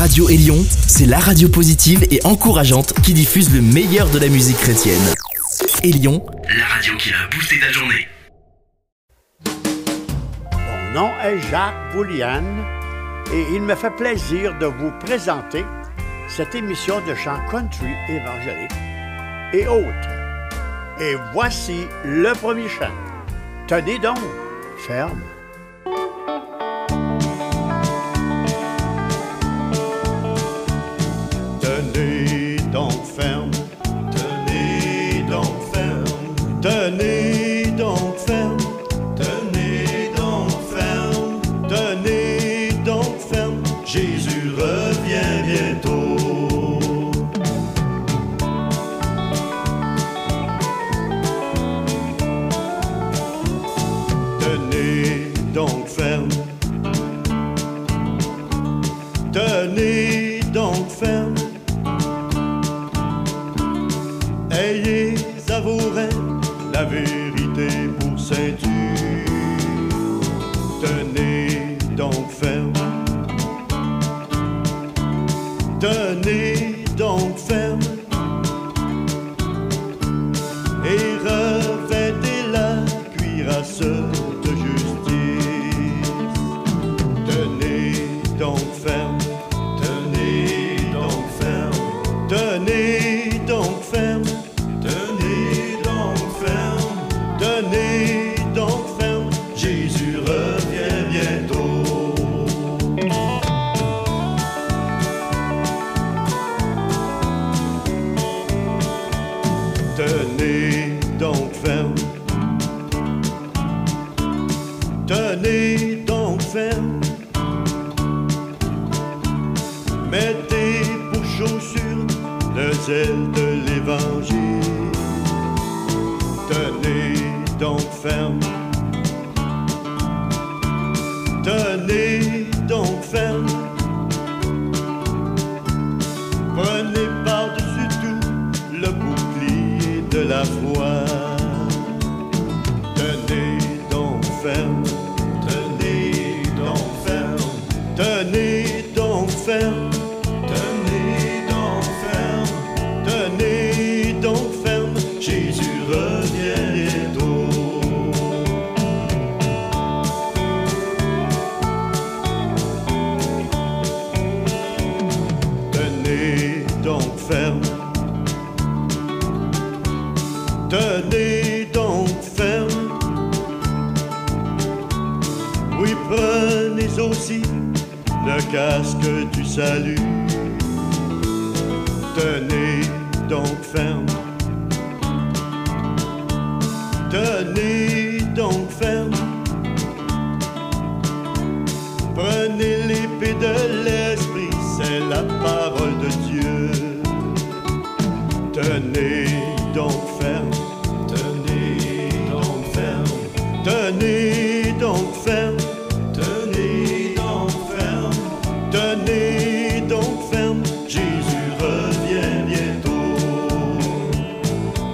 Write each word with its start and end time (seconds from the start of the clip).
Radio 0.00 0.30
Élion, 0.30 0.56
c'est 0.88 1.04
la 1.04 1.18
radio 1.18 1.50
positive 1.50 2.06
et 2.10 2.20
encourageante 2.24 2.94
qui 3.02 3.12
diffuse 3.12 3.54
le 3.54 3.60
meilleur 3.60 4.08
de 4.08 4.18
la 4.18 4.28
musique 4.28 4.56
chrétienne. 4.56 5.02
Élion, 5.82 6.24
la 6.56 6.64
radio 6.64 6.96
qui 6.96 7.10
a 7.10 7.28
boosté 7.30 7.60
ta 7.60 7.70
journée. 7.70 8.08
Mon 10.54 10.94
nom 10.94 11.10
est 11.22 11.38
Jacques 11.50 11.92
Boulian 11.92 12.42
et 13.30 13.44
il 13.52 13.60
me 13.60 13.74
fait 13.74 13.90
plaisir 13.90 14.56
de 14.58 14.64
vous 14.64 14.90
présenter 15.00 15.66
cette 16.34 16.54
émission 16.54 17.02
de 17.06 17.14
chant 17.14 17.38
country 17.50 17.92
évangélique 18.08 18.72
et 19.52 19.66
autres. 19.66 20.08
Et 20.98 21.14
voici 21.34 21.84
le 22.06 22.32
premier 22.32 22.70
chant. 22.70 22.94
Tenez 23.68 23.98
donc, 23.98 24.16
ferme. 24.78 25.20
Tenez 32.70 32.82
donc 32.82 33.04
ferme, 33.04 33.50
tenez 34.12 35.24
donc 35.28 35.72
ferme, 35.72 36.60
tenez 36.62 37.29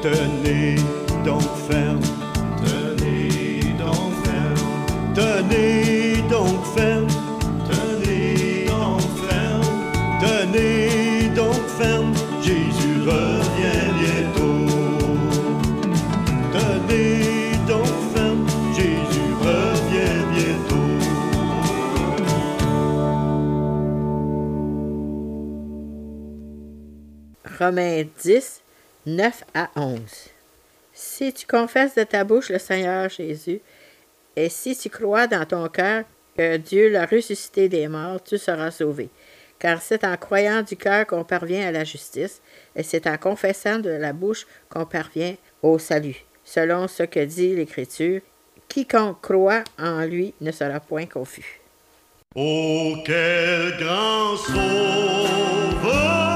Tenez 0.07 0.77
donc 1.25 1.43
ferme, 1.69 2.01
tenez 2.63 3.75
donc 3.77 4.13
ferme, 4.23 4.63
tenez 5.17 6.23
donc 6.31 6.65
ferme, 6.77 7.09
tenez 7.69 8.67
donc 8.69 9.03
ferme, 9.27 9.67
tenez 10.21 11.29
donc 11.35 11.61
ferme, 11.77 12.13
Jésus 12.41 13.01
revient 13.05 13.91
bientôt. 13.99 14.69
Tenez 16.53 17.59
donc 17.67 17.93
ferme, 18.15 18.47
Jésus 18.77 19.33
revient 19.41 20.23
bientôt. 20.31 20.87
Romains 27.59 28.05
10, 28.23 28.63
9 29.07 29.45
à 29.55 29.71
11. 29.77 30.01
Si 30.93 31.33
tu 31.33 31.47
confesses 31.47 31.95
de 31.95 32.03
ta 32.03 32.25
bouche 32.25 32.51
le 32.51 32.59
Seigneur 32.59 33.09
Jésus, 33.09 33.61
et 34.35 34.49
si 34.49 34.77
tu 34.77 34.91
crois 34.91 35.29
dans 35.29 35.47
ton 35.47 35.69
cœur 35.69 36.03
que 36.37 36.57
Dieu 36.57 36.91
l'a 36.91 37.07
ressuscité 37.07 37.69
des 37.69 37.87
morts, 37.87 38.21
tu 38.25 38.37
seras 38.37 38.73
sauvé. 38.73 39.09
Car 39.61 39.81
c'est 39.81 40.05
en 40.05 40.17
croyant 40.17 40.63
du 40.63 40.77
cœur 40.77 41.07
qu'on 41.07 41.23
parvient 41.23 41.69
à 41.69 41.71
la 41.71 41.85
justice, 41.85 42.43
et 42.75 42.83
c'est 42.83 43.07
en 43.07 43.17
confessant 43.17 43.79
de 43.79 43.91
la 43.91 44.13
bouche 44.13 44.45
qu'on 44.69 44.87
parvient 44.87 45.37
au 45.63 45.79
salut. 45.79 46.25
Selon 46.45 46.89
ce 46.89 47.05
que 47.05 47.25
dit 47.25 47.55
l'Écriture, 47.55 48.23
quiconque 48.69 49.21
croit 49.21 49.63
en 49.79 50.05
lui 50.05 50.35
ne 50.41 50.51
sera 50.51 50.81
point 50.81 51.07
confus. 51.07 51.61
Oh, 52.35 52.97
quel 53.07 53.77
grand 53.79 54.37
sauveur! 54.37 56.36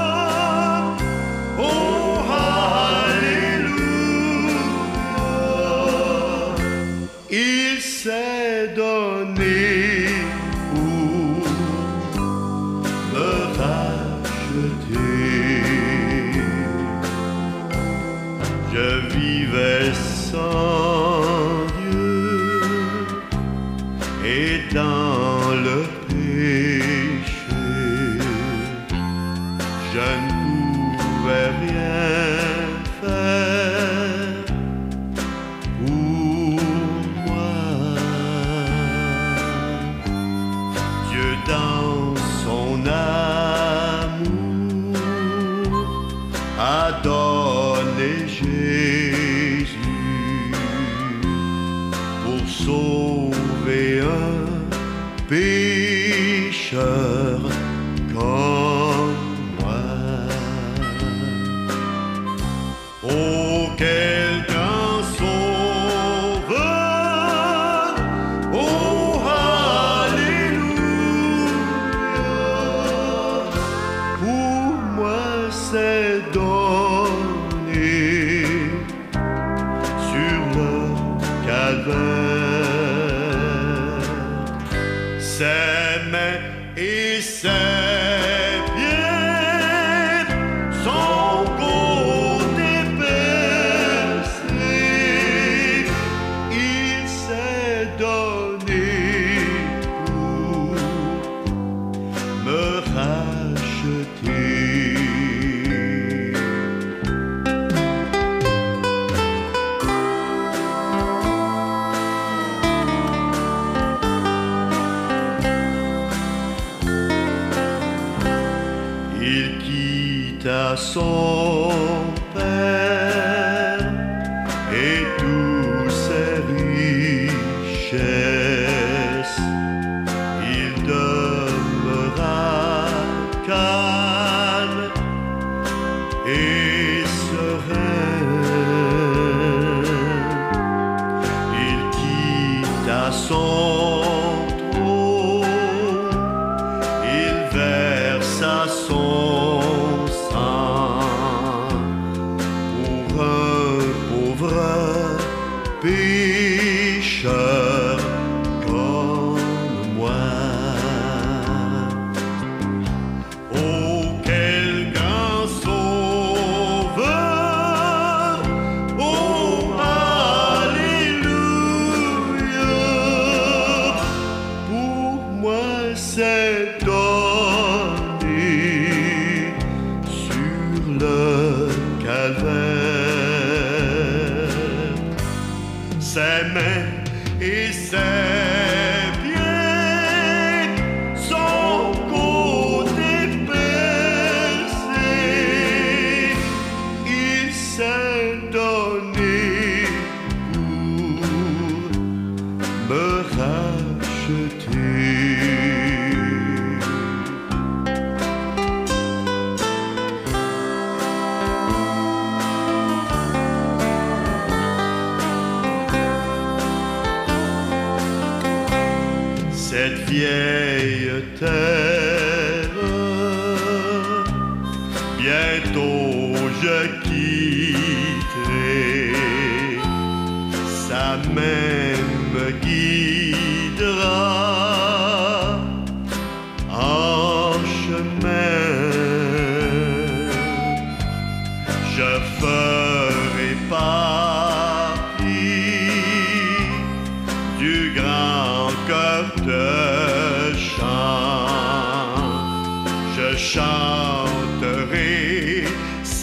racheté. 203.35 205.10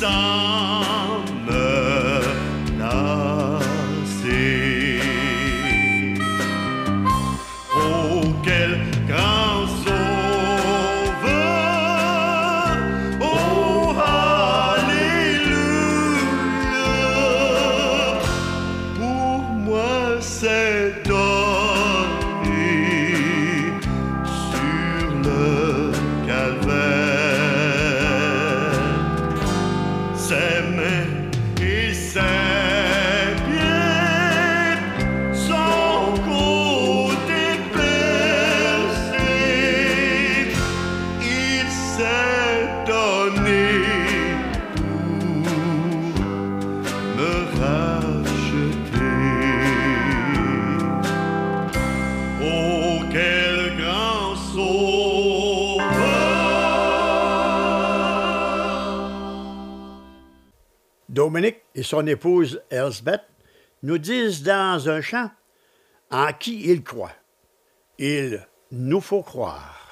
song. 0.00 0.88
Dominique 61.28 61.61
et 61.75 61.82
son 61.82 62.06
épouse 62.06 62.62
Elsbeth 62.70 63.20
nous 63.82 63.99
disent 63.99 64.42
dans 64.42 64.88
un 64.88 65.02
chant 65.02 65.30
en 66.11 66.32
qui 66.32 66.70
ils 66.70 66.82
croient. 66.82 67.12
Il 67.99 68.49
nous 68.70 69.02
faut 69.02 69.23
croire. 69.23 69.88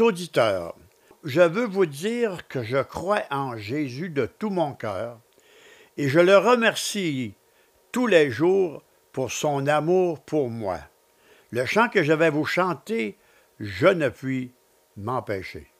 auditeurs, 0.00 0.74
je 1.24 1.40
veux 1.40 1.66
vous 1.66 1.86
dire 1.86 2.48
que 2.48 2.62
je 2.62 2.82
crois 2.82 3.22
en 3.30 3.56
Jésus 3.56 4.08
de 4.08 4.26
tout 4.26 4.50
mon 4.50 4.72
cœur 4.72 5.20
et 5.96 6.08
je 6.08 6.20
le 6.20 6.36
remercie 6.38 7.34
tous 7.92 8.06
les 8.06 8.30
jours 8.30 8.82
pour 9.12 9.30
son 9.30 9.66
amour 9.66 10.20
pour 10.20 10.48
moi. 10.48 10.78
Le 11.50 11.66
chant 11.66 11.88
que 11.88 12.02
je 12.02 12.12
vais 12.12 12.30
vous 12.30 12.46
chanter, 12.46 13.18
je 13.60 13.86
ne 13.86 14.08
puis 14.08 14.52
m'empêcher. 14.96 15.71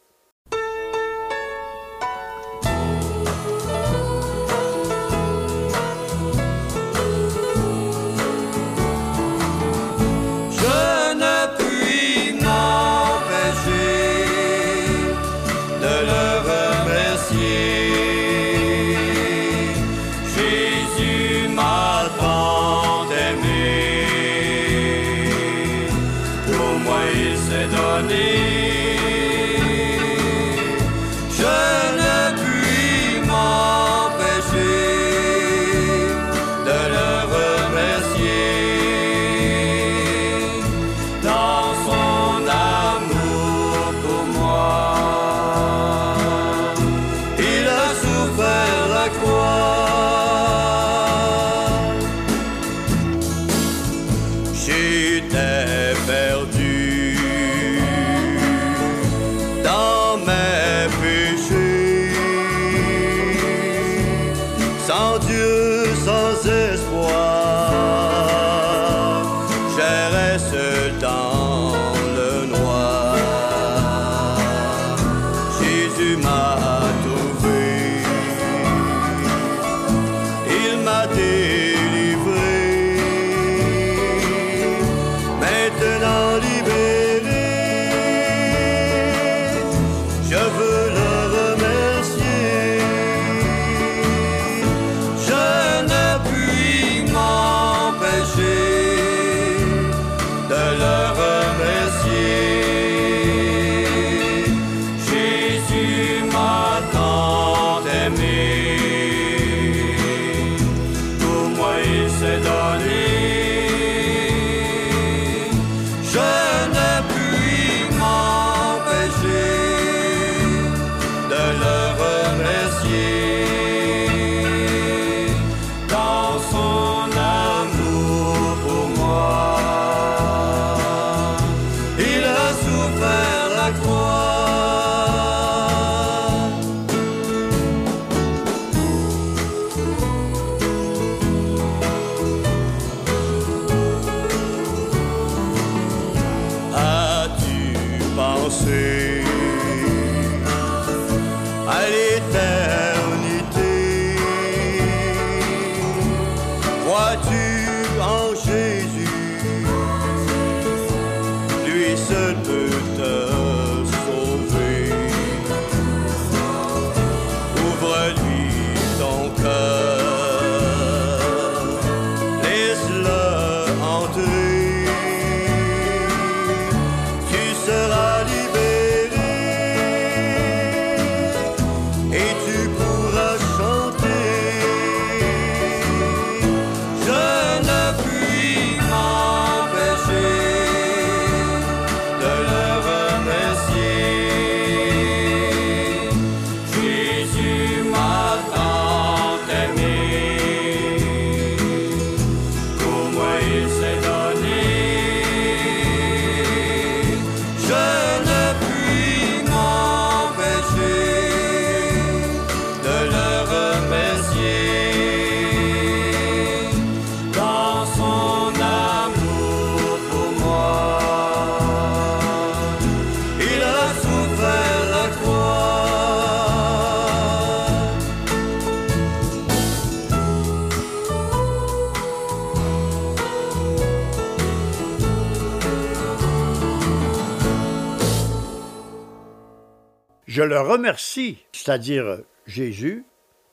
je 240.43 240.49
le 240.49 240.61
remercie, 240.61 241.39
c'est-à-dire 241.52 242.19
Jésus, 242.47 243.05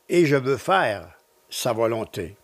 et 0.07 0.25
je 0.25 0.35
veux 0.35 0.57
faire 0.57 1.03
sa 1.47 1.71
volonté. 1.71 2.35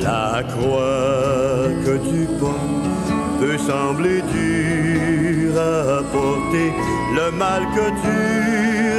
La 0.00 0.42
croix 0.52 1.68
que 1.84 1.94
tu 2.10 2.26
portes 2.40 2.98
peut 3.38 3.58
sembler 3.58 4.20
dure 4.22 5.56
à 5.56 6.02
porter. 6.12 6.72
Le 7.14 7.30
mal 7.30 7.62
que 7.76 7.86
tu 8.02 8.16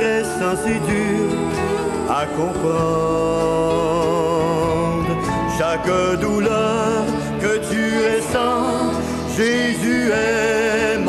ressens 0.06 0.58
si 0.64 0.76
dur 0.92 1.28
à 2.10 2.26
comprendre. 2.28 3.52
Chaque 5.58 5.92
douleur 6.22 7.21
que 7.42 7.58
tu 7.70 7.84
es 8.06 8.22
saint, 8.22 8.92
Jésus 9.36 10.12
est. 10.12 11.01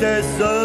tes 0.00 0.59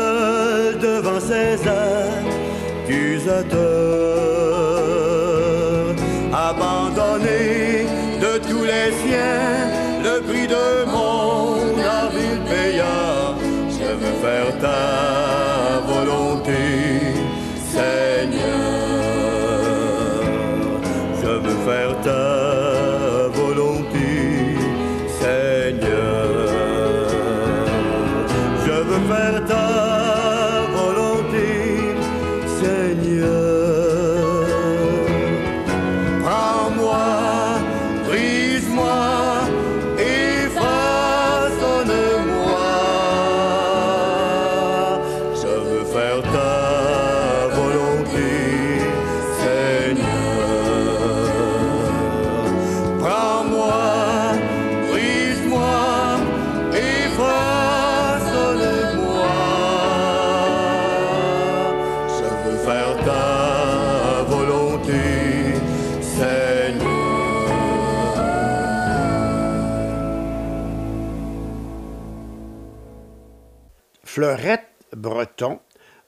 libertà 29.05 29.94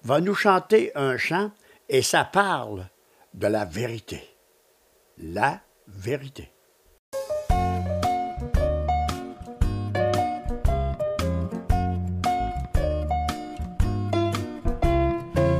Va 0.07 0.21
nous 0.21 0.35
chanter 0.35 0.93
un 0.95 1.17
chant 1.17 1.51
et 1.89 2.01
ça 2.01 2.23
parle 2.23 2.87
de 3.33 3.45
la 3.45 3.65
vérité. 3.65 4.21
La 5.17 5.59
vérité. 5.85 6.49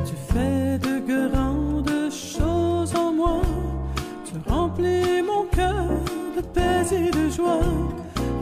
Tu 0.06 0.14
fais 0.32 0.78
de 0.78 0.98
grandes 1.06 2.10
choses 2.10 2.96
en 2.96 3.12
moi. 3.12 3.42
Tu 4.24 4.32
remplis 4.50 5.20
mon 5.20 5.44
cœur 5.48 5.90
de 6.34 6.40
paix 6.40 6.86
et 6.90 7.10
de 7.10 7.28
joie. 7.28 7.60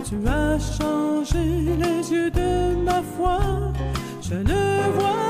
Tu 0.09 0.15
as 0.29 0.57
changé 0.61 1.75
les 1.83 2.13
yeux 2.13 2.31
de 2.31 2.77
ma 2.77 3.03
foi. 3.03 3.41
Je 4.23 4.35
ne 4.35 4.99
vois. 5.01 5.26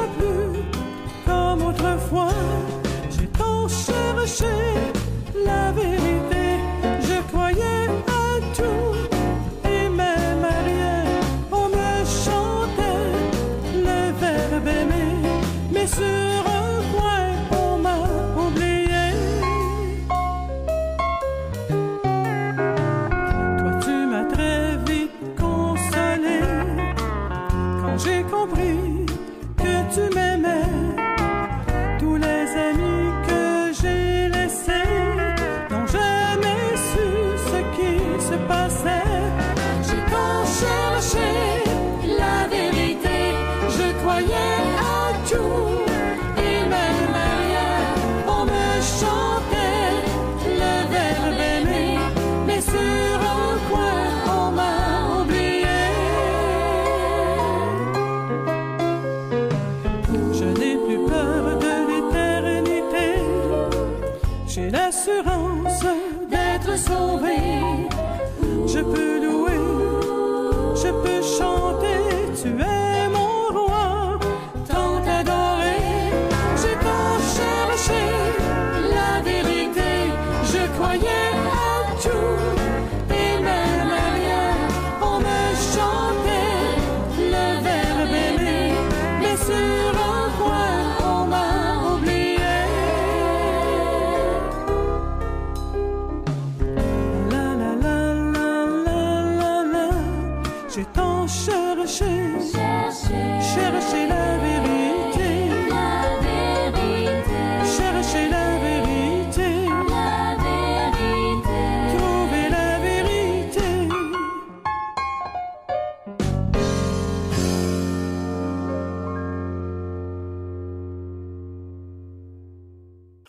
you. 28.66 29.05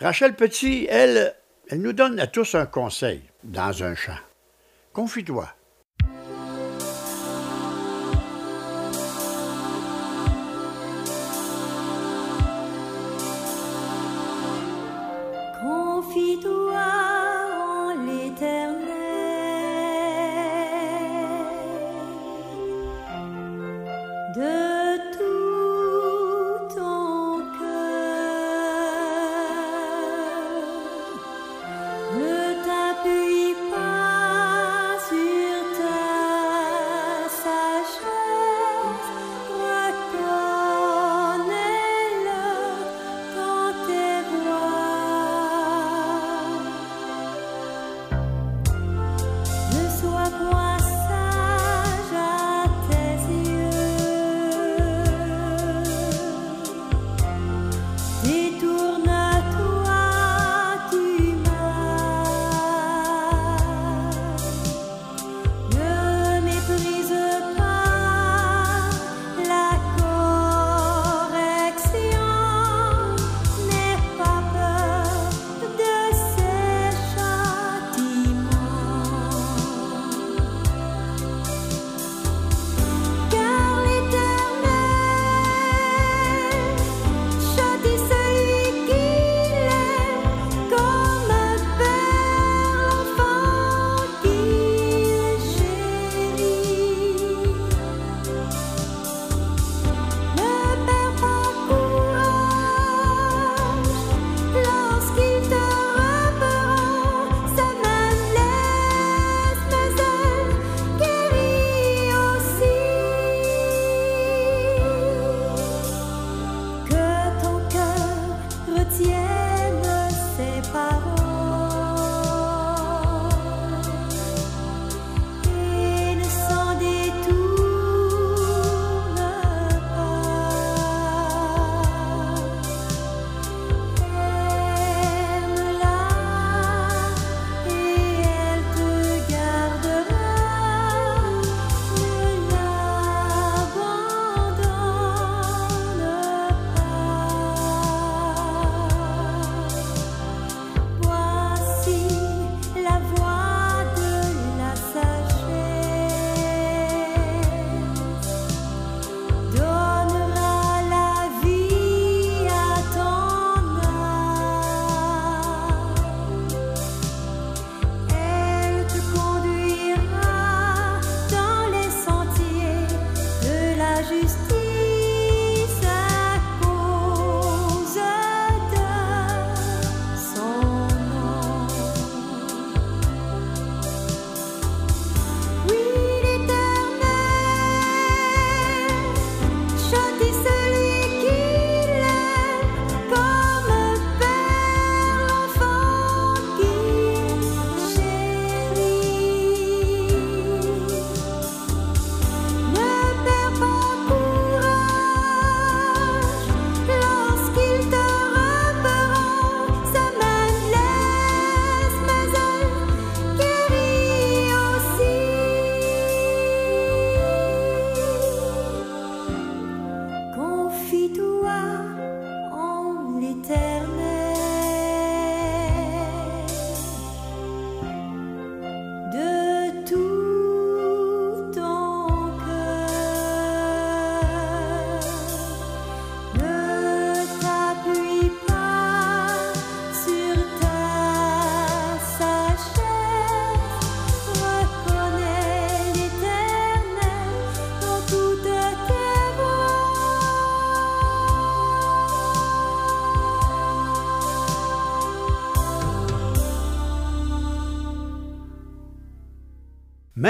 Rachel 0.08 0.38
Petit, 0.38 0.88
elle, 0.90 1.36
elle 1.68 1.82
nous 1.82 1.92
donne 1.92 2.18
à 2.22 2.28
tous 2.28 2.56
un 2.56 2.66
conseil 2.66 3.24
dans 3.44 3.84
un 3.84 3.94
chant. 3.94 4.16
Confie-toi. 4.94 5.50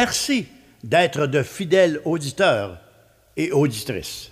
Merci 0.08 0.48
d'être 0.86 1.28
de 1.28 1.44
fidèles 1.44 2.00
auditeurs 2.06 2.80
et 3.36 3.52
auditrices. 3.52 4.32